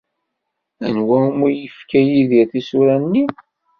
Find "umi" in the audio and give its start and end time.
1.29-1.47